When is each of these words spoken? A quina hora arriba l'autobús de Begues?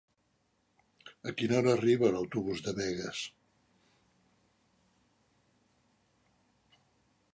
A 1.31 1.33
quina 1.41 1.55
hora 1.59 1.73
arriba 1.79 2.09
l'autobús 2.15 2.63
de 2.69 2.73
Begues? 2.79 3.21